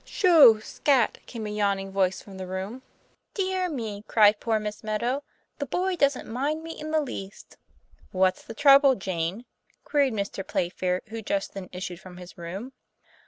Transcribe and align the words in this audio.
''Sho! 0.03 0.57
scat!" 0.63 1.19
came 1.27 1.45
a 1.45 1.51
yawning 1.51 1.91
voice 1.91 2.23
from 2.23 2.39
the 2.39 2.47
room. 2.47 2.81
12 2.81 2.81
TOM 2.81 2.81
PLA 2.81 2.95
YFAIR. 2.95 3.33
'Dear 3.33 3.69
me!" 3.69 4.03
cried 4.07 4.39
poor 4.39 4.59
Miss 4.59 4.83
Meadow, 4.83 5.21
"the 5.59 5.67
boy 5.67 5.95
doesn't 5.95 6.27
mind 6.27 6.63
me 6.63 6.71
in 6.71 6.89
the 6.89 6.99
least." 7.01 7.57
"What's 8.11 8.41
the 8.41 8.55
trouble, 8.55 8.95
Jane?" 8.95 9.45
queried 9.83 10.13
Mr. 10.13 10.41
Playfair, 10.47 11.03
who 11.09 11.21
just 11.21 11.53
then 11.53 11.69
issued 11.71 11.99
from 11.99 12.17
his 12.17 12.35
room. 12.35 12.73